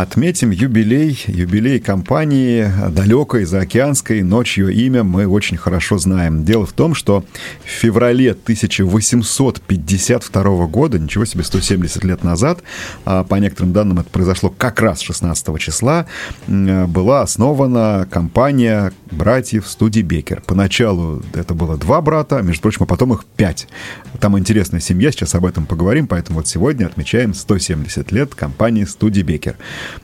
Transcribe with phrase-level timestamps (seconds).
[0.00, 6.42] Отметим юбилей, юбилей компании далекой, заокеанской, но чье имя мы очень хорошо знаем.
[6.42, 7.22] Дело в том, что
[7.62, 12.62] в феврале 1852 года, ничего себе, 170 лет назад,
[13.04, 16.06] а по некоторым данным это произошло как раз 16 числа,
[16.46, 20.42] была основана компания братьев студии Бекер.
[20.46, 23.68] Поначалу это было два брата, а, между прочим, а потом их пять.
[24.18, 29.20] Там интересная семья, сейчас об этом поговорим, поэтому вот сегодня отмечаем 170 лет компании студии
[29.20, 29.58] Бекер.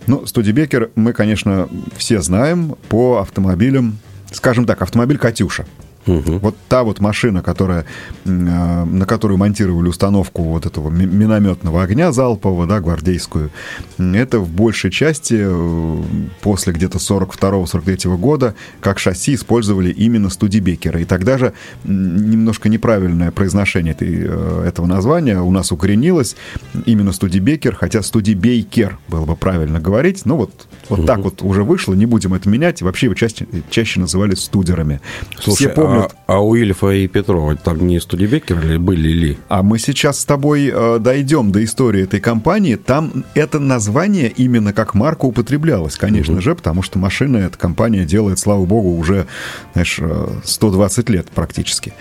[0.07, 3.99] Ну, Студебекер мы, конечно, все знаем по автомобилям,
[4.33, 5.67] скажем так, автомобиль «Катюша».
[6.06, 6.38] Угу.
[6.38, 7.84] Вот та вот машина, которая,
[8.24, 13.51] э, на которую монтировали установку вот этого минометного огня залпового, да, гвардейскую,
[13.98, 16.02] это в большей части э,
[16.41, 21.00] после где-то 42-43 года как шасси использовали именно Студебекера.
[21.00, 21.52] И тогда же
[21.84, 26.36] немножко неправильное произношение этой, э, этого названия у нас укоренилось
[26.84, 30.25] именно Студебекер, хотя Студебейкер было бы правильно говорить.
[30.25, 31.06] Но вот, вот угу.
[31.06, 32.81] так вот уже вышло, не будем это менять.
[32.83, 35.00] Вообще его чаще, чаще называли студерами.
[35.41, 39.39] Слушай, Все помнят а, а у Ильфа и Петрова там не Студебекер ли были ли?
[39.48, 42.77] А мы сейчас с тобой э, дойдем до истории этой компании.
[42.77, 46.42] Там это название именно как марка употреблялось, конечно угу.
[46.42, 49.27] же, потому что машины эта компания делает, слава богу, уже,
[49.72, 50.00] знаешь,
[50.44, 51.92] 120 э, лет практически.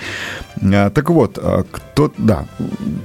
[0.61, 2.45] А, так вот, а, кто, да,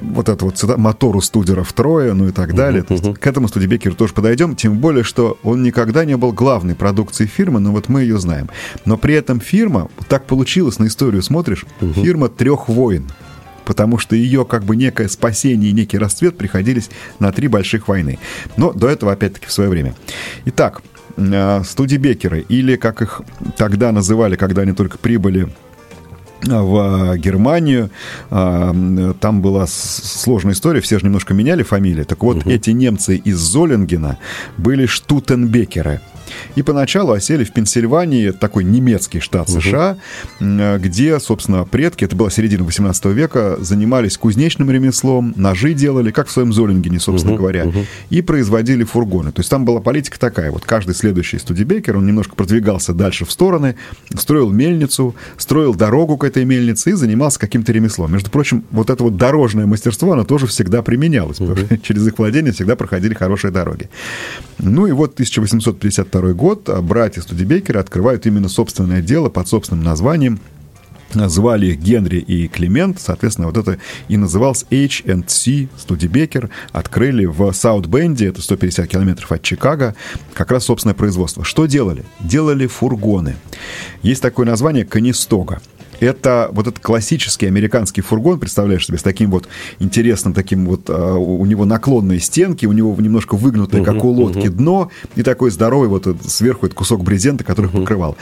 [0.03, 2.83] вот это вот мотор у студеров трое, ну и так далее.
[2.83, 3.15] Uh-huh, uh-huh.
[3.15, 7.61] К этому Студебекеру тоже подойдем, тем более, что он никогда не был главной продукцией фирмы,
[7.61, 8.49] но вот мы ее знаем.
[8.85, 11.95] Но при этом фирма, так получилось, на историю смотришь, uh-huh.
[11.95, 13.09] фирма трех войн
[13.67, 16.91] потому что ее как бы некое спасение и некий расцвет приходились
[17.21, 18.19] на три больших войны.
[18.57, 19.95] Но до этого, опять-таки, в свое время.
[20.47, 20.83] Итак,
[21.17, 23.23] а, студибекеры, или как их
[23.57, 25.49] тогда называли, когда они только прибыли
[26.43, 27.91] в Германию.
[28.31, 28.75] А,
[29.21, 32.05] там была сложная история, все же немножко меняли фамилии.
[32.05, 32.51] Так вот, угу.
[32.51, 34.19] эти немцы из Золингена
[34.57, 36.01] были штутенбекеры
[36.55, 39.61] и поначалу осели в Пенсильвании, такой немецкий штат угу.
[39.61, 39.97] США,
[40.41, 46.31] где, собственно, предки, это была середина 18 века, занимались кузнечным ремеслом, ножи делали, как в
[46.31, 47.43] своем Золингене, собственно угу.
[47.43, 47.85] говоря, угу.
[48.11, 49.33] и производили фургоны.
[49.33, 53.33] То есть там была политика такая, вот каждый следующий студибекер, он немножко продвигался дальше в
[53.33, 53.77] стороны,
[54.17, 58.13] строил мельницу, строил дорогу к этой мельнице и занимался каким-то ремеслом.
[58.13, 61.51] Между прочим, вот это вот дорожное мастерство, оно тоже всегда применялось, угу.
[61.51, 63.89] потому что через их владение всегда проходили хорошие дороги.
[64.59, 70.41] Ну и вот 1852 год а братья Студебекера открывают именно собственное дело под собственным названием
[71.13, 78.29] звали их Генри и Климент, соответственно, вот это и назывался H&C Студебекер, открыли в Саут-Бенде,
[78.29, 79.95] это 150 километров от Чикаго,
[80.35, 81.45] как раз собственное производство.
[81.45, 82.05] Что делали?
[82.21, 83.37] Делали фургоны.
[84.03, 85.61] Есть такое название «Канистога»
[86.01, 91.15] это вот этот классический американский фургон, представляешь себе, с таким вот интересным, таким вот, а,
[91.15, 95.89] у него наклонные стенки, у него немножко выгнутое, как у лодки, дно, и такой здоровый
[95.89, 98.17] вот сверху этот кусок брезента, который покрывал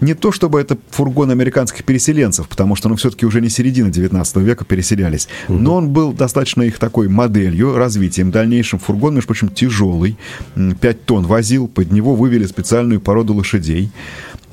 [0.00, 4.36] не то чтобы это фургон американских переселенцев, потому что, ну, все-таки уже не середина 19
[4.36, 5.58] века переселялись, угу.
[5.58, 8.30] но он был достаточно их такой моделью, развитием.
[8.30, 10.16] дальнейшем фургон, между прочим, тяжелый,
[10.54, 13.90] 5 тонн возил, под него вывели специальную породу лошадей.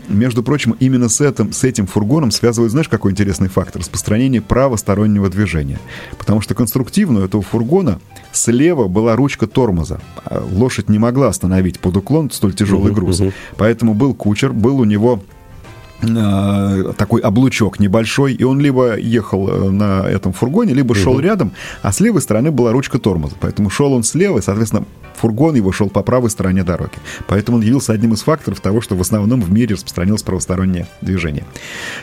[0.07, 3.81] Между прочим, именно с этим, с этим фургоном связывают, знаешь, какой интересный фактор?
[3.81, 5.79] Распространение правостороннего движения.
[6.17, 7.99] Потому что конструктивно у этого фургона
[8.31, 9.99] слева была ручка тормоза.
[10.25, 13.21] А лошадь не могла остановить под уклон столь тяжелый груз.
[13.57, 15.23] Поэтому был кучер, был у него
[16.01, 21.21] такой облучок небольшой, и он либо ехал э, на этом фургоне, либо шел угу.
[21.21, 21.51] рядом,
[21.81, 23.35] а с левой стороны была ручка тормоза.
[23.39, 24.85] Поэтому шел он слева, и, соответственно,
[25.15, 26.93] фургон его шел по правой стороне дороги.
[27.27, 31.45] Поэтому он явился одним из факторов того, что в основном в мире распространилось правостороннее движение.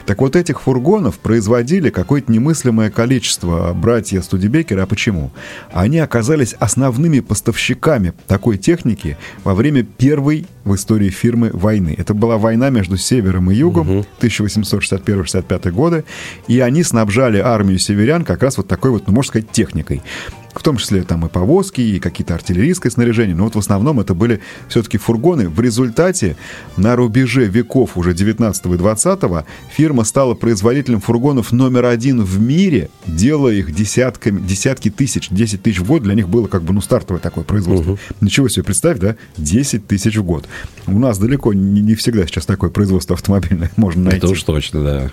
[0.06, 4.82] Так вот, этих фургонов производили какое-то немыслимое количество братья Студебекера.
[4.82, 5.30] А почему?
[5.72, 11.94] Они оказались основными поставщиками такой техники во время первой в истории фирмы войны.
[11.96, 14.06] Это была война между севером и югом, угу.
[14.20, 16.04] 1861-65 годы,
[16.48, 20.02] и они снабжали армию северян как раз вот такой вот, ну, можно сказать, техникой
[20.54, 24.14] в том числе там и повозки, и какие-то артиллерийское снаряжение, но вот в основном это
[24.14, 25.48] были все-таки фургоны.
[25.48, 26.36] В результате
[26.76, 29.20] на рубеже веков уже 19 и 20
[29.70, 35.78] фирма стала производителем фургонов номер один в мире, делая их десятками, десятки тысяч, 10 тысяч
[35.78, 37.92] в год для них было как бы ну стартовое такое производство.
[37.92, 37.98] Угу.
[38.20, 40.46] Ничего себе, представь, да, 10 тысяч в год.
[40.86, 44.18] У нас далеко не, не всегда сейчас такое производство автомобильное можно найти.
[44.18, 45.10] Это уж точно, да.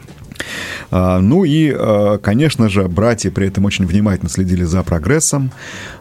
[0.91, 5.51] А, ну и, а, конечно же, братья при этом очень внимательно следили за прогрессом.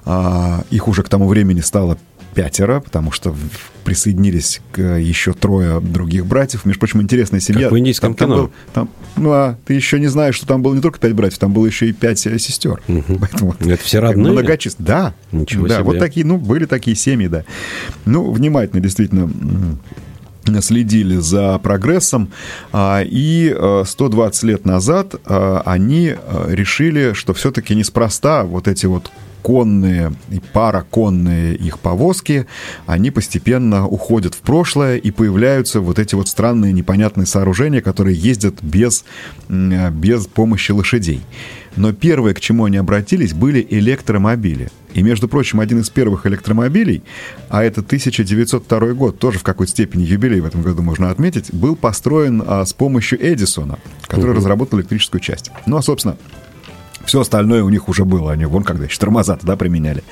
[0.05, 1.99] А, их уже к тому времени стало
[2.35, 3.35] пятеро, потому что
[3.83, 6.65] присоединились к еще трое других братьев.
[6.67, 7.65] Между прочим, интересная семья.
[7.65, 8.37] Как в индийском там, кино.
[8.37, 11.15] Там был, там, ну, а ты еще не знаешь, что там было не только пять
[11.15, 12.81] братьев, там было еще и пять э, сестер.
[12.87, 13.19] Мгм.
[13.21, 14.31] Поэтому Это все родные?
[14.31, 14.87] Многочисленно.
[14.87, 15.15] Да.
[15.33, 15.85] Ничего да, себе.
[15.85, 17.45] вот такие, ну, были такие семьи, да.
[18.05, 19.29] Ну, внимательно, действительно,
[20.61, 22.31] следили за прогрессом,
[22.73, 28.87] а, и э, 120 лет назад э, они э, решили, что все-таки неспроста вот эти
[28.87, 29.11] вот
[29.43, 32.47] конные и параконные их повозки,
[32.87, 38.63] они постепенно уходят в прошлое, и появляются вот эти вот странные непонятные сооружения, которые ездят
[38.63, 39.05] без,
[39.49, 41.23] э, без помощи лошадей.
[41.79, 44.71] Но первое, к чему они обратились, были электромобили.
[44.95, 47.05] И, между прочим, один из первых электромобилей,
[47.49, 51.77] а это 1902 год, тоже в какой-то степени юбилей в этом году можно отметить, был
[51.77, 55.53] построен а, с помощью Эдисона, который разработал электрическую часть.
[55.67, 56.17] Ну, а, собственно,
[57.05, 58.33] все остальное у них уже было.
[58.33, 60.03] Они вон когда еще тормоза да, применяли.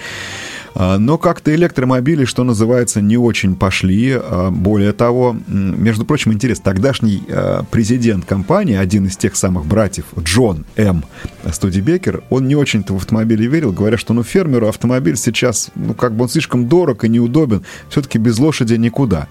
[0.78, 4.12] А, Но как-то электромобили, что называется, не очень пошли.
[4.14, 10.04] А, Более того, между прочим, интересно, тогдашний а, президент компании, один из тех самых братьев,
[10.18, 11.02] Джон М.
[11.50, 16.14] Студебекер, он не очень-то в автомобили верил, говоря, что ну фермеру автомобиль сейчас, ну как
[16.14, 19.28] бы он слишком дорог и неудобен, все-таки без лошади никуда.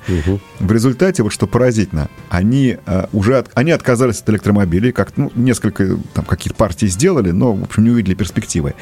[0.60, 2.78] В результате, вот что поразительно, они
[3.14, 7.64] уже от- они отказались от электромобилей, как ну, несколько там каких-то партий сделали, но в
[7.64, 8.74] общем не увидели перспективы.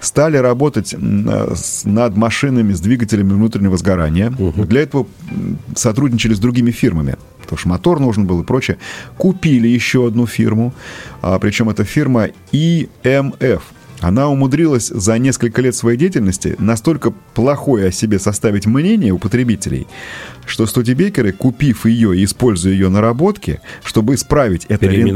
[0.00, 4.30] Стали работать с- над машинами с двигателями внутреннего сгорания.
[4.66, 5.06] Для этого
[5.74, 7.16] сотрудничали с другими фирмами.
[7.42, 8.78] Потому что мотор нужен был и прочее.
[9.16, 10.72] Купили еще одну фирму,
[11.22, 13.62] а, причем это фирма EMF.
[14.00, 19.86] Она умудрилась за несколько лет своей деятельности настолько плохое о себе составить мнение у потребителей,
[20.46, 25.06] что студибекеры, купив ее и используя ее наработки, чтобы исправить это, рен-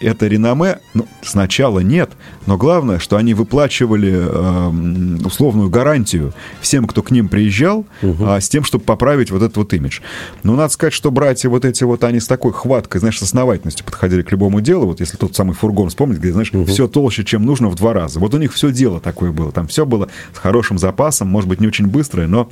[0.00, 2.10] это реноме, ну, сначала нет,
[2.46, 8.48] но главное, что они выплачивали эм, условную гарантию всем, кто к ним приезжал, а, с
[8.48, 10.00] тем, чтобы поправить вот этот вот имидж.
[10.42, 13.84] Но надо сказать, что братья вот эти вот, они с такой хваткой, знаешь, с основательностью
[13.86, 14.86] подходили к любому делу.
[14.86, 18.18] Вот если тот самый фургон вспомнить, где, знаешь, все толще, чем нужно в два раза.
[18.20, 19.52] Вот у них все дело такое было.
[19.52, 22.50] Там все было с хорошим запасом, может быть, не очень быстрое, но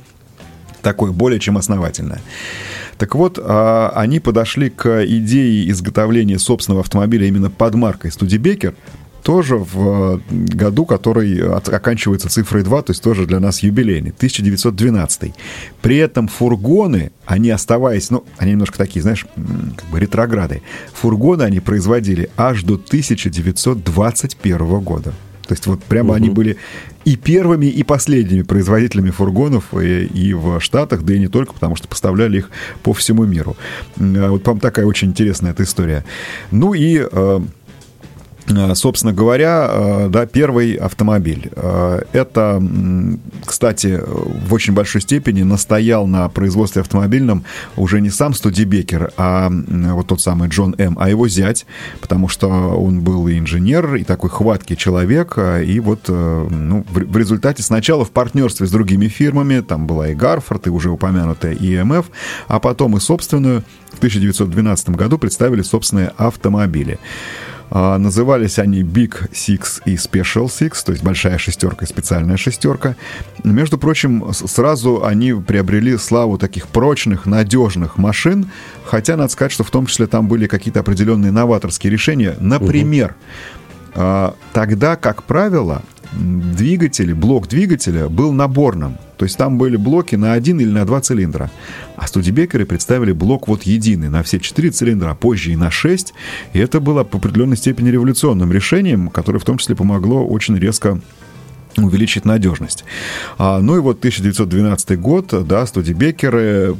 [0.81, 2.21] такое более чем основательное.
[2.97, 8.75] Так вот, а, они подошли к идее изготовления собственного автомобиля именно под маркой Студебекер,
[9.23, 14.11] тоже в э, году, который от- оканчивается цифрой 2, то есть тоже для нас юбилейный,
[14.11, 15.33] 1912.
[15.81, 19.25] При этом фургоны, они оставаясь, ну, они немножко такие, знаешь,
[19.77, 20.61] как бы ретрограды,
[20.93, 25.13] фургоны они производили аж до 1921 года.
[25.51, 26.55] То есть вот прямо они были
[27.03, 31.75] и первыми, и последними производителями фургонов и, и в Штатах, да и не только, потому
[31.75, 32.49] что поставляли их
[32.83, 33.57] по всему миру.
[33.99, 36.05] А Вот, по-моему, такая очень интересная эта история.
[36.51, 37.39] Ну и э, Э,
[38.73, 41.49] Собственно говоря, э, да, первый автомобиль.
[41.55, 42.61] Э, Это,
[43.45, 47.43] кстати, в очень большой степени настоял на производстве автомобильном
[47.75, 51.65] уже не сам Студебекер, а вот тот самый Джон М., а его зять,
[52.01, 56.85] потому что он был и инженер, и такой хваткий человек, э, и вот э, ну,
[56.89, 61.53] в результате сначала в партнерстве с другими фирмами, там была и Гарфорд, и уже упомянутая
[61.53, 62.07] ИМФ,
[62.47, 66.99] а потом и собственную, в 1912 году представили собственные автомобили.
[67.71, 72.97] А, Назывались они Big Six и Special Six, то есть большая шестерка и специальная шестерка.
[73.45, 78.51] Между прочим, сразу они приобрели славу таких прочных, надежных машин,
[78.83, 82.35] хотя надо сказать, что в том числе там были какие-то определенные новаторские решения.
[82.41, 83.15] Например,
[83.95, 85.81] а, тогда, как правило,
[86.13, 88.97] м, двигатели, блок двигателя был наборным.
[89.17, 91.51] То есть там были блоки на один или на два цилиндра.
[91.95, 96.13] А студибекеры представили блок вот единый на все четыре цилиндра, а позже и на шесть.
[96.53, 100.99] И это было по определенной степени революционным решением, которое в том числе помогло очень резко
[101.77, 102.83] увеличить надежность.
[103.37, 106.75] А, ну и вот 1912 год, да, студибекеры,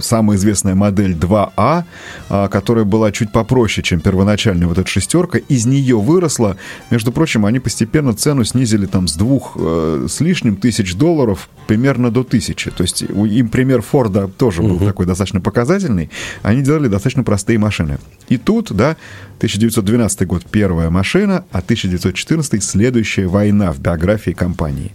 [0.00, 1.84] самая известная модель 2А,
[2.28, 6.56] а, которая была чуть попроще, чем первоначальная вот эта шестерка, из нее выросла.
[6.90, 12.10] Между прочим, они постепенно цену снизили там с двух э, с лишним тысяч долларов примерно
[12.10, 12.70] до тысячи.
[12.70, 16.10] То есть им пример Форда тоже был такой достаточно показательный.
[16.42, 17.98] Они делали достаточно простые машины.
[18.28, 18.96] И тут, да,
[19.42, 24.92] 1912 год первая машина, а 1914 следующая война в биографии компании.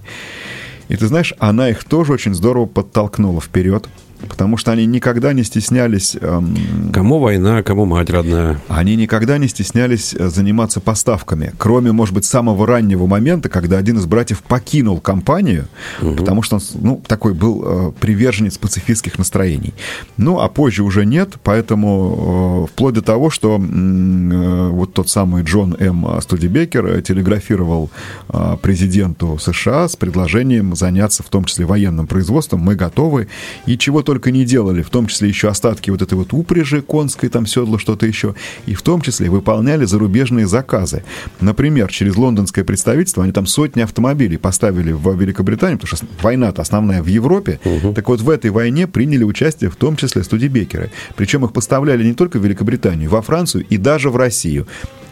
[0.87, 3.89] И ты знаешь, она их тоже очень здорово подтолкнула вперед,
[4.27, 6.17] потому что они никогда не стеснялись...
[6.19, 6.55] Эм,
[6.91, 8.59] кому война, кому мать родная.
[8.67, 13.97] Они никогда не стеснялись э, заниматься поставками, кроме, может быть, самого раннего момента, когда один
[13.97, 15.67] из братьев покинул компанию,
[16.01, 16.15] угу.
[16.15, 19.73] потому что он, ну, такой был э, приверженец пацифистских настроений.
[20.17, 25.43] Ну, а позже уже нет, поэтому э, вплоть до того, что э, вот тот самый
[25.43, 26.21] Джон М.
[26.21, 27.89] Студебекер телеграфировал
[28.29, 33.27] э, президенту США с предложением заняться в том числе военным производством, мы готовы,
[33.65, 37.27] и чего только не делали, в том числе еще остатки вот этой вот упряжи конской,
[37.27, 38.35] там седла, что-то еще,
[38.65, 41.03] и в том числе выполняли зарубежные заказы.
[41.41, 47.03] Например, через лондонское представительство они там сотни автомобилей поставили в Великобританию, потому что война-то основная
[47.03, 47.59] в Европе.
[47.65, 47.95] Угу.
[47.95, 50.89] Так вот, в этой войне приняли участие в том числе студибекеры.
[51.17, 54.67] Причем их поставляли не только в Великобританию, во Францию и даже в Россию.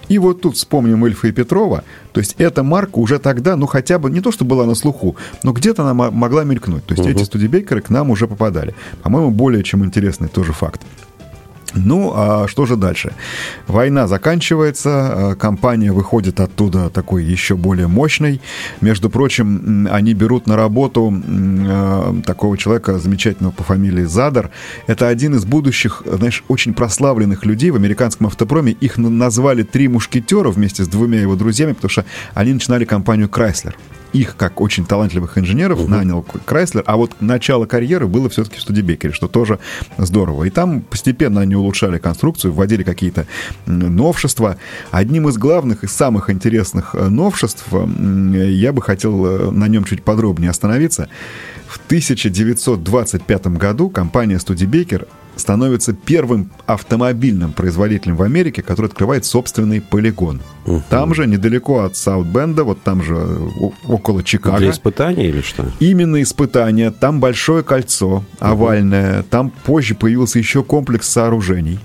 [0.07, 1.83] И вот тут вспомним Эльфа и Петрова.
[2.13, 5.15] То есть эта марка уже тогда, ну хотя бы не то, что была на слуху,
[5.43, 6.85] но где-то она могла мелькнуть.
[6.85, 7.09] То есть угу.
[7.09, 8.75] эти студибейкеры к нам уже попадали.
[9.03, 10.81] По-моему, более чем интересный тоже факт.
[11.75, 13.13] Ну, а что же дальше?
[13.67, 18.41] Война заканчивается, а, компания выходит оттуда такой еще более мощной.
[18.81, 24.51] Между прочим, они берут на работу а, такого человека замечательного по фамилии Задар.
[24.87, 28.71] Это один из будущих, знаешь, очень прославленных людей в американском автопроме.
[28.71, 33.73] Их назвали «Три мушкетера» вместе с двумя его друзьями, потому что они начинали компанию Chrysler
[34.15, 35.89] их, как очень талантливых инженеров, угу.
[35.89, 39.59] нанял Крайслер, а вот начало карьеры было все-таки в Студебекере, что тоже
[39.97, 40.45] здорово.
[40.45, 43.27] И там постепенно они улучшали конструкцию, вводили какие-то
[43.65, 44.57] новшества.
[44.91, 50.03] Одним из главных и самых интересных э, новшеств, я бы хотел э, на нем чуть
[50.03, 51.09] подробнее остановиться.
[51.67, 60.41] В 1925 году компания Studebaker становится первым автомобильным производителем в Америке, который открывает собственный полигон.
[60.65, 60.83] Угу.
[60.89, 63.15] Там же, недалеко от Саутбенда, вот там же
[63.87, 64.57] около Чикаго.
[64.57, 65.65] Для испытания или что?
[65.79, 66.91] Именно испытания.
[66.91, 69.19] Там большое кольцо овальное.
[69.19, 69.27] Угу.
[69.29, 71.79] Там позже появился еще комплекс сооружений.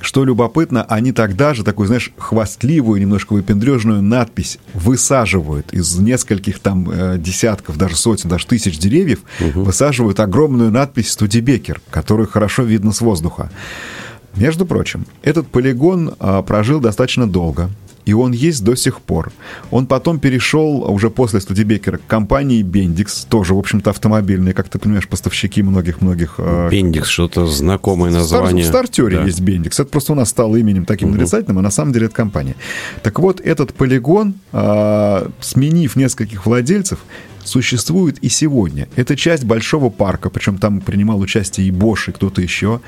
[0.00, 6.90] Что любопытно, они тогда же такую, знаешь, хвастливую, немножко выпендрежную надпись высаживают из нескольких там
[6.90, 9.64] э, десятков, даже сотен, даже тысяч деревьев, угу.
[9.64, 13.50] высаживают огромную надпись «Студебекер», которую хорошо видно с воздуха.
[14.36, 17.68] Между прочим, этот полигон а, прожил достаточно долго
[18.10, 19.30] и он есть до сих пор.
[19.70, 24.80] Он потом перешел, уже после Студебекера, к компании Bendix, тоже, в общем-то, автомобильные, как ты
[24.80, 26.40] понимаешь, поставщики многих-многих...
[26.40, 28.64] Bendix, э, что-то знакомое название.
[28.64, 29.24] В стартере да.
[29.24, 29.74] есть Bendix.
[29.74, 31.18] Это просто у нас стало именем таким угу.
[31.18, 32.56] нарицательным, а на самом деле это компания.
[33.04, 36.98] Так вот, этот полигон, э, сменив нескольких владельцев,
[37.44, 38.88] существует и сегодня.
[38.96, 42.80] Это часть большого парка, причем там принимал участие и Бош, и кто-то еще.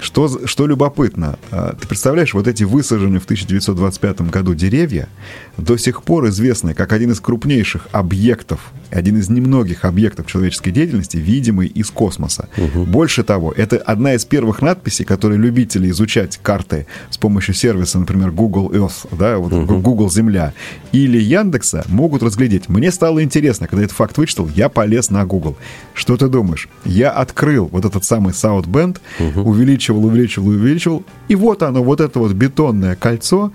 [0.00, 5.08] Что, что любопытно, а, ты представляешь, вот эти высаженные в 1925 году деревья
[5.56, 11.16] до сих пор известны как один из крупнейших объектов, один из немногих объектов человеческой деятельности,
[11.16, 12.48] видимый из космоса.
[12.56, 12.84] Угу.
[12.84, 18.30] Больше того, это одна из первых надписей, которые любители изучать карты с помощью сервиса, например,
[18.30, 19.80] Google Earth, да, вот угу.
[19.80, 20.54] Google Земля,
[20.92, 22.68] или Яндекса могут разглядеть.
[22.68, 25.56] Мне стало интересно, когда этот факт вычитал, я полез на Google.
[25.92, 26.68] Что ты думаешь?
[26.84, 29.50] Я открыл вот этот самый South Bend, угу.
[29.50, 31.04] увеличил увеличивал, увеличивал, увеличивал.
[31.28, 33.52] И вот оно, вот это вот бетонное кольцо,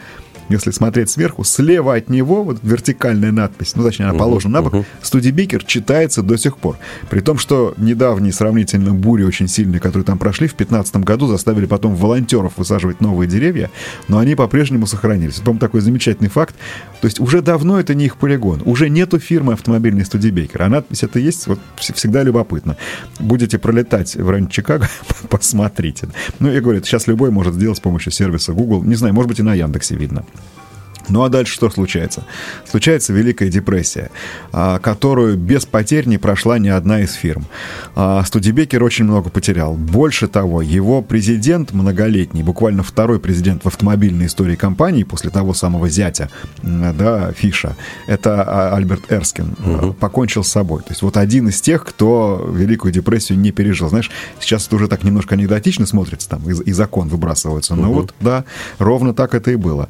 [0.50, 4.86] если смотреть сверху, слева от него вот вертикальная надпись, ну, точнее, она положена на бок.
[5.02, 6.78] Студибекер читается до сих пор.
[7.10, 11.66] При том, что недавние сравнительно бури очень сильные, которые там прошли, в 2015 году заставили
[11.66, 13.72] потом волонтеров высаживать новые деревья,
[14.08, 15.38] но они по-прежнему сохранились.
[15.38, 16.56] Это, по такой замечательный факт.
[17.02, 18.62] То есть уже давно это не их полигон.
[18.66, 20.62] Уже нету фирмы автомобильной Студибекер.
[20.62, 22.78] А надпись это есть, вот всегда любопытно.
[23.20, 24.90] Будете пролетать в районе Чикаго,
[25.30, 26.08] посмотрите.
[26.40, 28.84] Ну, я говорю, это сейчас любой может сделать с помощью сервиса Google.
[28.84, 30.26] Не знаю, может быть, и на Яндексе видно.
[31.10, 32.26] Ну а дальше что случается?
[32.66, 34.10] Случается Великая депрессия,
[34.52, 37.46] а, которую без потерь не прошла ни одна из фирм.
[37.96, 39.74] А, Студебекер очень много потерял.
[39.74, 45.90] Больше того, его президент многолетний, буквально второй президент в автомобильной истории компании после того самого
[45.90, 46.30] зятя,
[46.62, 47.76] да, Фиша,
[48.08, 49.94] это а, Альберт Эрскин, угу.
[49.94, 50.82] покончил с собой.
[50.84, 53.90] То есть вот один из тех, кто Великую депрессию не пережил.
[53.90, 57.76] Знаешь, сейчас это уже так немножко анекдотично смотрится, там и, и закон выбрасывается.
[57.76, 58.02] Но угу.
[58.02, 58.46] вот, да,
[58.80, 59.90] ровно так это и было.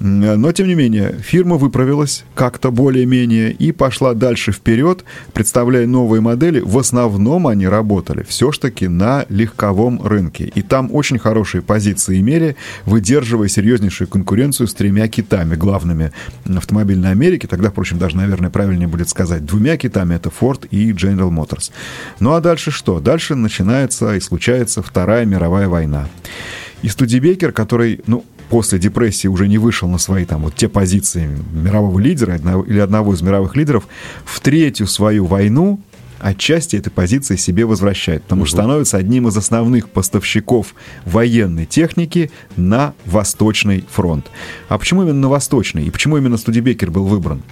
[0.00, 6.60] Но тем не менее, фирма выправилась как-то более-менее и пошла дальше вперед, представляя новые модели.
[6.60, 10.50] В основном они работали все-таки на легковом рынке.
[10.54, 12.56] И там очень хорошие позиции имели,
[12.86, 16.12] выдерживая серьезнейшую конкуренцию с тремя китами, главными
[16.46, 17.46] автомобильной Америки.
[17.46, 20.14] Тогда, впрочем, даже, наверное, правильнее будет сказать двумя китами.
[20.14, 21.70] Это Ford и General Motors.
[22.20, 23.00] Ну а дальше что?
[23.00, 26.08] Дальше начинается и случается Вторая мировая война.
[26.82, 31.28] И Студебекер, который, ну, после депрессии уже не вышел на свои там вот те позиции
[31.52, 32.36] мирового лидера
[32.66, 33.86] или одного из мировых лидеров,
[34.24, 35.80] в третью свою войну
[36.24, 40.74] отчасти этой позиции себе возвращает, потому что становится одним из основных поставщиков
[41.04, 44.30] военной техники на Восточный фронт.
[44.68, 45.84] А почему именно на Восточный?
[45.84, 47.42] И почему именно Студебекер был выбран?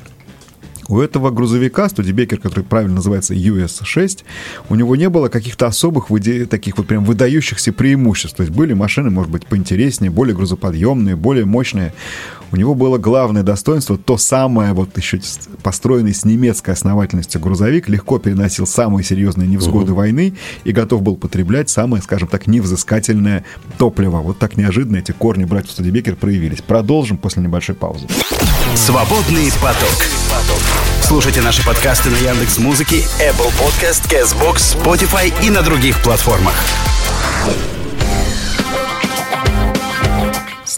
[0.89, 4.25] У этого грузовика, Студебекер, который правильно называется US-6,
[4.69, 6.09] у него не было каких-то особых
[6.51, 8.37] таких вот прям выдающихся преимуществ.
[8.37, 11.95] То есть были машины, может быть, поинтереснее, более грузоподъемные, более мощные.
[12.51, 15.21] У него было главное достоинство, то самое, вот еще
[15.63, 20.01] построенный с немецкой основательностью грузовик, легко переносил самые серьезные невзгоды угу.
[20.01, 20.35] войны
[20.65, 23.45] и готов был потреблять самое, скажем так, невзыскательное
[23.79, 24.19] топливо.
[24.19, 26.61] Вот так неожиданно эти корни братьев Студебекер проявились.
[26.61, 28.07] Продолжим после небольшой паузы.
[28.75, 30.32] Свободный поток.
[31.03, 36.57] Слушайте наши подкасты на Яндекс Музыке, Apple Podcast, Castbox, Spotify и на других платформах.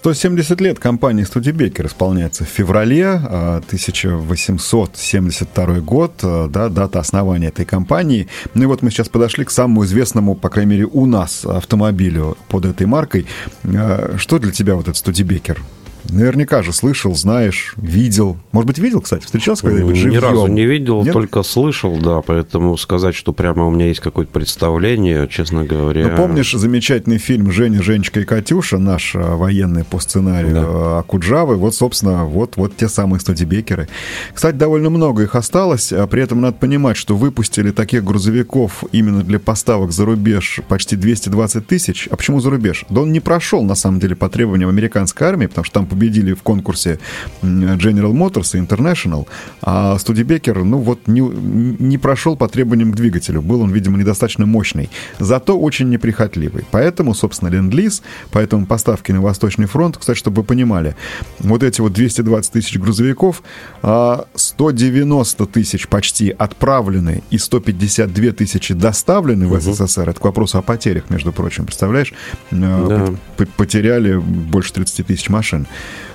[0.05, 7.65] 170 лет компании Студебекер исполняется в феврале 1872 а, год, а, да, дата основания этой
[7.65, 8.29] компании.
[8.53, 12.37] Ну и вот мы сейчас подошли к самому известному, по крайней мере, у нас автомобилю
[12.49, 13.25] под этой маркой.
[13.65, 15.63] А, что для тебя вот этот Студебекер?
[16.11, 18.37] Наверняка же слышал, знаешь, видел.
[18.53, 20.13] Может быть, видел, кстати, встречался когда-нибудь живьем?
[20.13, 21.13] Ни разу не видел, Нет?
[21.13, 22.21] только слышал, да.
[22.21, 26.09] Поэтому сказать, что прямо у меня есть какое-то представление, честно говоря...
[26.09, 30.99] Ну, помнишь замечательный фильм «Женя, Женечка и Катюша», наш а, военный по сценарию да.
[30.99, 31.57] Акуджавы?
[31.57, 33.89] Вот, собственно, вот, вот те самые студибекеры.
[34.33, 35.93] Кстати, довольно много их осталось.
[35.93, 40.97] А при этом надо понимать, что выпустили таких грузовиков именно для поставок за рубеж почти
[40.97, 42.09] 220 тысяч.
[42.11, 42.85] А почему за рубеж?
[42.91, 46.35] Да он не прошел, на самом деле, по требованиям американской армии, потому что там победили
[46.35, 46.99] в конкурсе
[47.43, 49.27] General Motors и International,
[49.63, 53.43] а Студебекер, ну вот, не, не прошел по требованиям к двигателю.
[53.43, 56.65] Был он, видимо, недостаточно мощный, зато очень неприхотливый.
[56.73, 60.97] Поэтому, собственно, Ленд-Лиз, поэтому поставки на Восточный фронт, кстати, чтобы вы понимали,
[61.39, 63.43] вот эти вот 220 тысяч грузовиков,
[63.83, 70.11] 190 а, тысяч почти отправлены и 152 тысячи доставлены в СССР.
[70.11, 72.13] Это к вопросу о потерях, между прочим, представляешь?
[72.51, 73.15] Да.
[73.57, 75.67] Потеряли больше 30 тысяч машин.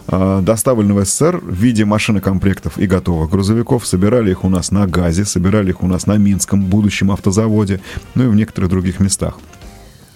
[0.07, 3.85] А, доставлены в СССР в виде машинокомплектов и готовых грузовиков.
[3.85, 7.79] Собирали их у нас на ГАЗе, собирали их у нас на Минском будущем автозаводе,
[8.15, 9.37] ну и в некоторых других местах.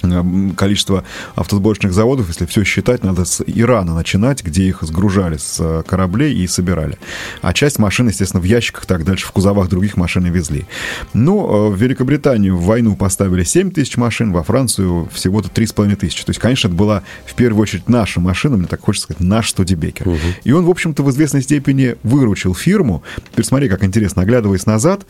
[0.03, 0.23] Э,
[0.55, 1.03] количество
[1.35, 6.35] автосборочных заводов, если все считать, надо с Ирана начинать, где их сгружали с э, кораблей
[6.35, 6.97] и собирали.
[7.41, 10.65] А часть машин, естественно, в ящиках, так дальше в кузовах других машин и везли.
[11.13, 16.25] Ну, в Великобританию в войну поставили 7 тысяч машин, во Францию всего-то 3,5 тысячи.
[16.25, 19.49] То есть, конечно, это была в первую очередь наша машина, мне так хочется сказать, наш
[19.49, 20.09] Студебекер.
[20.09, 20.17] Угу.
[20.43, 23.03] И он, в общем-то, в известной степени выручил фирму.
[23.31, 25.05] Теперь смотри, как интересно, оглядываясь назад,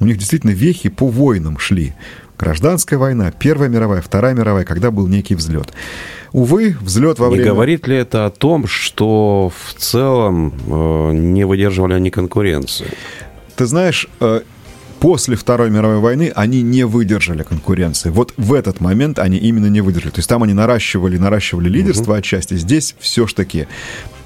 [0.00, 1.94] у них действительно вехи по войнам шли.
[2.38, 5.72] Гражданская война, Первая мировая, Вторая мировая, когда был некий взлет.
[6.32, 7.42] Увы, взлет во время...
[7.42, 12.86] Не говорит ли это о том, что в целом э, не выдерживали они конкуренции?
[13.56, 14.42] Ты знаешь, э,
[15.00, 18.10] после Второй мировой войны они не выдержали конкуренции.
[18.10, 20.12] Вот в этот момент они именно не выдержали.
[20.12, 22.18] То есть там они наращивали, наращивали лидерство угу.
[22.18, 22.54] отчасти.
[22.54, 23.66] Здесь все ж таки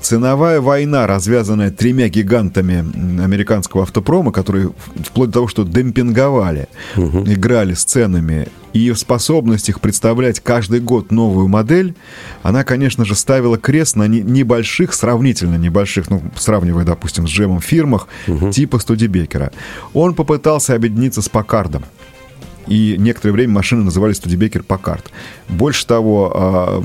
[0.03, 2.79] ценовая война, развязанная тремя гигантами
[3.23, 4.71] американского автопрома, которые
[5.05, 7.25] вплоть до того, что демпинговали, угу.
[7.25, 11.95] играли с ценами, и способность их представлять каждый год новую модель,
[12.43, 18.09] она, конечно же, ставила крест на небольших, сравнительно небольших, ну, сравнивая, допустим, с джемом фирмах,
[18.27, 18.51] угу.
[18.51, 19.53] типа Студебекера.
[19.93, 21.85] Он попытался объединиться с Покардом
[22.67, 25.11] и некоторое время машины назывались Студебекер Покарт.
[25.49, 26.81] Больше того, а,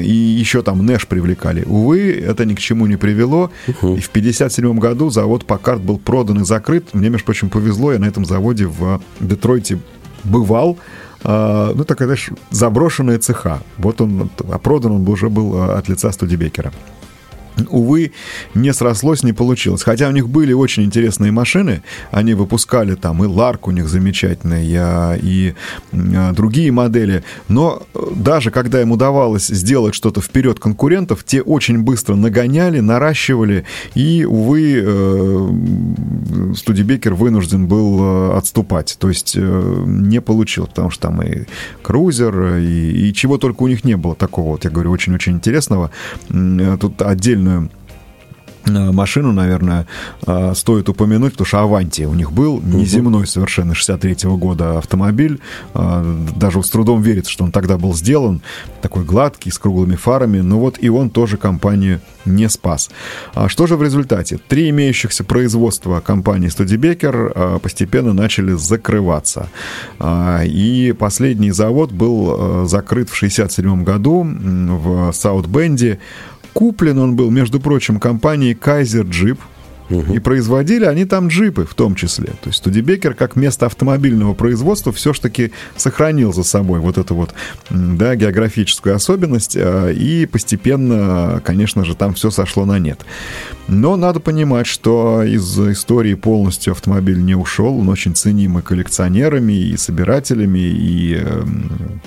[0.00, 1.64] и еще там Нэш привлекали.
[1.64, 3.50] Увы, это ни к чему не привело.
[3.66, 3.96] Uh-huh.
[3.96, 6.92] И в 1957 году завод Покарт был продан и закрыт.
[6.92, 9.78] Мне, между прочим, повезло, я на этом заводе в Детройте
[10.24, 10.78] бывал.
[11.22, 13.62] А, ну, такая, знаешь, заброшенная цеха.
[13.78, 16.72] Вот он, а продан он уже был а, от лица Студебекера
[17.68, 18.12] увы,
[18.54, 19.82] не срослось, не получилось.
[19.82, 24.64] Хотя у них были очень интересные машины, они выпускали там и Ларк у них замечательный,
[25.22, 25.54] и
[25.92, 31.80] а, другие модели, но э, даже когда им удавалось сделать что-то вперед конкурентов, те очень
[31.82, 33.64] быстро нагоняли, наращивали,
[33.94, 41.22] и, увы, э, Студебекер вынужден был э, отступать, то есть не получилось, потому что там
[41.22, 41.44] и
[41.82, 45.90] крузер, и, и чего только у них не было такого, вот я говорю, очень-очень интересного.
[46.80, 47.70] Тут отдельно отдельную
[48.66, 49.86] э, машину, наверное,
[50.26, 55.40] э, стоит упомянуть, потому что Аванти у них был неземной совершенно 63-го года автомобиль.
[55.74, 58.42] Э, даже с трудом верится, что он тогда был сделан.
[58.80, 60.40] Такой гладкий, с круглыми фарами.
[60.40, 62.90] Но вот и он тоже компанию не спас.
[63.34, 64.38] А что же в результате?
[64.48, 69.48] Три имеющихся производства компании Студебекер постепенно начали закрываться.
[70.02, 75.98] И последний завод был закрыт в 67 году в Саутбенде.
[76.54, 79.38] Куплен он был, между прочим, компанией Kaiser Jeep,
[79.90, 80.14] Угу.
[80.14, 82.26] И производили они там джипы в том числе.
[82.26, 87.34] То есть Студебекер как место автомобильного производства все-таки сохранил за собой вот эту вот
[87.68, 89.56] да, географическую особенность.
[89.58, 93.00] А, и постепенно, конечно же, там все сошло на нет.
[93.68, 97.78] Но надо понимать, что из истории полностью автомобиль не ушел.
[97.78, 102.00] Он очень ценимый коллекционерами и собирателями, и эм,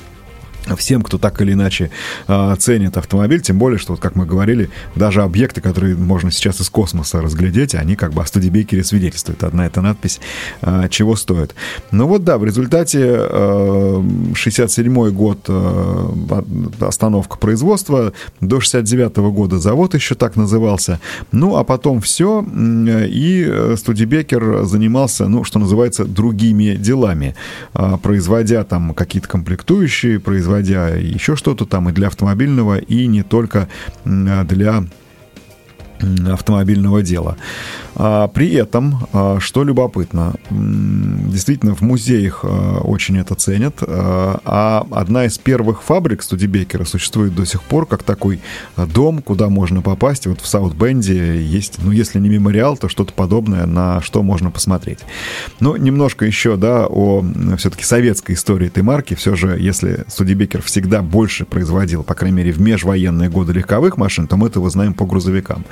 [0.76, 1.90] всем, кто так или иначе
[2.28, 6.62] э, ценит автомобиль, тем более, что, вот, как мы говорили, даже объекты, которые можно сейчас
[6.62, 9.44] из космоса разглядеть, они как бы о Студебекере свидетельствуют.
[9.44, 10.20] Одна эта надпись
[10.62, 11.56] э, чего стоит.
[11.92, 14.04] Ну вот да, в результате э,
[14.34, 16.12] 67 год э,
[16.80, 21.00] остановка производства, до 69 -го года завод еще так назывался.
[21.32, 27.36] Ну, а потом все, и Студебекер занимался, ну, что называется, другими делами,
[27.74, 33.24] э, производя там какие-то комплектующие, производя производя еще что-то там и для автомобильного, и не
[33.24, 33.68] только
[34.06, 34.84] для
[36.32, 37.38] автомобильного дела.
[38.00, 45.26] А, при этом, а, что любопытно, действительно в музеях а, очень это ценят, а одна
[45.26, 48.40] из первых фабрик Студебекера существует до сих пор как такой
[48.76, 50.28] дом, куда можно попасть.
[50.28, 55.00] Вот в Саутбенде есть, ну если не мемориал, то что-то подобное, на что можно посмотреть.
[55.60, 57.26] Ну, немножко еще, да, о
[57.58, 59.16] все-таки советской истории этой марки.
[59.16, 64.28] Все же, если Студебекер всегда больше производил, по крайней мере, в межвоенные годы легковых машин,
[64.28, 65.66] то мы этого знаем по грузовикам.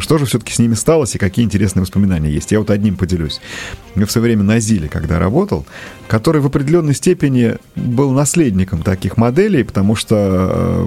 [0.00, 2.52] Что же все-таки с ними сталось и какие интересные воспоминания есть.
[2.52, 3.40] Я вот одним поделюсь.
[3.94, 5.66] Я в свое время на Зиле, когда работал,
[6.08, 10.86] который в определенной степени был наследником таких моделей, потому что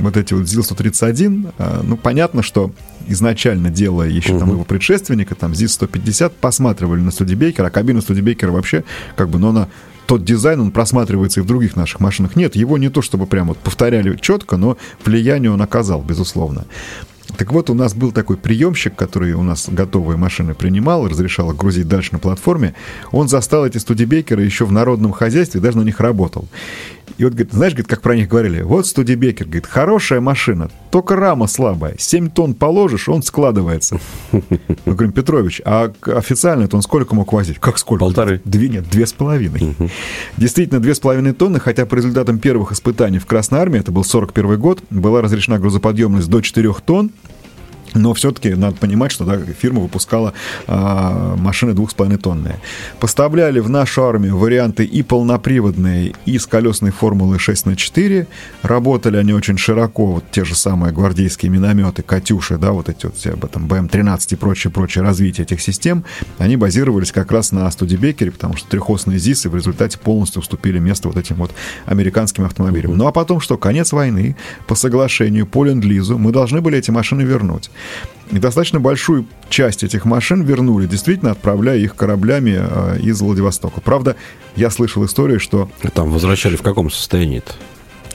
[0.00, 2.72] вот эти вот ЗИЛ-131, э, ну, понятно, что
[3.06, 4.40] изначально делая еще угу.
[4.40, 8.84] там его предшественника, там ЗИС-150, посматривали на Студебекера, а кабина Студебекера вообще,
[9.16, 9.68] как бы, ну, она
[10.06, 12.36] тот дизайн, он просматривается и в других наших машинах.
[12.36, 16.66] Нет, его не то чтобы прям вот повторяли четко, но влияние он оказал, безусловно.
[17.36, 21.56] Так вот, у нас был такой приемщик, который у нас готовые машины принимал, разрешал их
[21.56, 22.74] грузить дальше на платформе.
[23.10, 26.46] Он застал эти студибекеры еще в народном хозяйстве, даже на них работал.
[27.18, 31.14] И вот, говорит, знаешь, говорит, как про них говорили, вот студибекер, говорит, хорошая машина, только
[31.16, 34.00] рама слабая, 7 тонн положишь, он складывается.
[34.32, 34.42] Мы
[34.84, 37.58] говорим, Петрович, а официально это он сколько мог возить?
[37.60, 38.04] Как сколько?
[38.04, 38.40] Полторы.
[38.44, 39.76] Две, нет, две с половиной.
[40.36, 44.02] Действительно, две с половиной тонны, хотя по результатам первых испытаний в Красной Армии, это был
[44.02, 47.12] 41 год, была разрешена грузоподъемность до 4 тонн,
[47.94, 50.34] но все-таки надо понимать, что да, фирма выпускала
[50.66, 52.60] а, машины двух с тонные.
[53.00, 58.26] Поставляли в нашу армию варианты и полноприводные, и с колесной формулы 6 на 4.
[58.62, 63.16] Работали они очень широко, вот те же самые гвардейские минометы, Катюши, да, вот эти вот
[63.16, 66.04] все об этом БМ-13 и прочее, прочее развитие этих систем,
[66.38, 71.08] они базировались как раз на Студебекере, потому что трехосные ЗИСы в результате полностью уступили место
[71.08, 71.52] вот этим вот
[71.86, 72.96] американским автомобилям.
[72.96, 73.56] Ну а потом что?
[73.56, 74.36] Конец войны.
[74.66, 77.70] По соглашению, по ленд-лизу мы должны были эти машины вернуть.
[78.30, 83.80] И достаточно большую часть этих машин вернули, действительно отправляя их кораблями э, из Владивостока.
[83.80, 84.16] Правда,
[84.56, 85.70] я слышал историю, что...
[85.94, 87.52] Там возвращали в каком состоянии-то?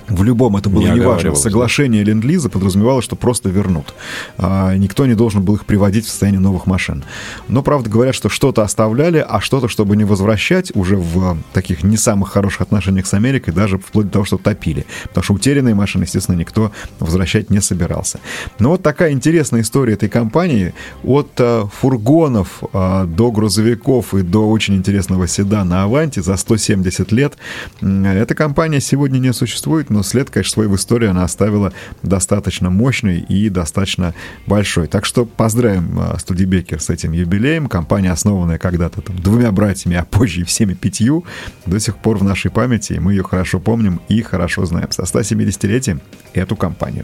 [0.09, 1.35] В любом это было не важно.
[1.35, 3.93] Соглашение Ленд-Лиза подразумевало, что просто вернут.
[4.37, 7.03] А, никто не должен был их приводить в состояние новых машин.
[7.47, 11.97] Но, правда, говорят, что что-то оставляли, а что-то, чтобы не возвращать, уже в таких не
[11.97, 14.85] самых хороших отношениях с Америкой, даже вплоть до того, что топили.
[15.09, 18.19] Потому что утерянные машины, естественно, никто возвращать не собирался.
[18.59, 20.73] Но вот такая интересная история этой компании.
[21.03, 27.37] От а, фургонов а, до грузовиков и до очень интересного седана Аванти за 170 лет.
[27.81, 32.69] Эта компания сегодня не существует, но но след, конечно, свой в истории она оставила достаточно
[32.69, 34.15] мощный и достаточно
[34.47, 34.87] большой.
[34.87, 37.67] Так что поздравим а, Студибекер с этим юбилеем.
[37.67, 41.25] Компания, основанная когда-то там, двумя братьями, а позже и всеми пятью,
[41.65, 44.89] до сих пор в нашей памяти, и мы ее хорошо помним и хорошо знаем.
[44.91, 45.99] Со 170-летием
[46.33, 47.03] эту компанию.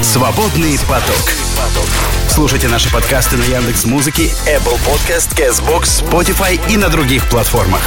[0.00, 1.32] Свободный поток.
[2.28, 7.82] Слушайте наши подкасты на Яндекс Музыке, Apple Podcast, Castbox, Spotify и на других платформах.